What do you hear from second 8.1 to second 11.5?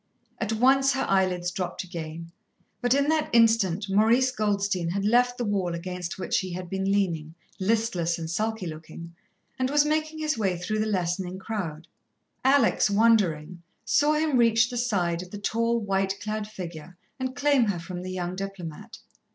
and sulky looking, and was making his way through the lessening